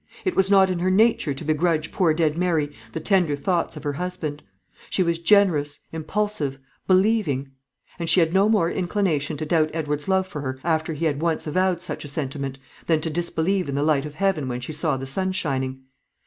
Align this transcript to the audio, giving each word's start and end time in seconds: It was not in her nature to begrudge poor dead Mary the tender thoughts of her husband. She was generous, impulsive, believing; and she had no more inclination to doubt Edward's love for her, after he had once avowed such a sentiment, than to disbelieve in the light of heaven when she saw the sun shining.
It 0.25 0.35
was 0.35 0.49
not 0.49 0.71
in 0.71 0.79
her 0.79 0.89
nature 0.89 1.31
to 1.31 1.45
begrudge 1.45 1.91
poor 1.91 2.11
dead 2.11 2.35
Mary 2.35 2.75
the 2.91 2.99
tender 2.99 3.35
thoughts 3.35 3.77
of 3.77 3.83
her 3.83 3.93
husband. 3.93 4.41
She 4.89 5.03
was 5.03 5.19
generous, 5.19 5.81
impulsive, 5.91 6.57
believing; 6.87 7.51
and 7.99 8.09
she 8.09 8.19
had 8.19 8.33
no 8.33 8.49
more 8.49 8.71
inclination 8.71 9.37
to 9.37 9.45
doubt 9.45 9.69
Edward's 9.75 10.07
love 10.07 10.25
for 10.25 10.41
her, 10.41 10.59
after 10.63 10.93
he 10.93 11.05
had 11.05 11.21
once 11.21 11.45
avowed 11.45 11.83
such 11.83 12.03
a 12.03 12.07
sentiment, 12.07 12.57
than 12.87 12.99
to 13.01 13.11
disbelieve 13.11 13.69
in 13.69 13.75
the 13.75 13.83
light 13.83 14.05
of 14.07 14.15
heaven 14.15 14.47
when 14.47 14.59
she 14.59 14.73
saw 14.73 14.97
the 14.97 15.05
sun 15.05 15.33
shining. 15.33 15.83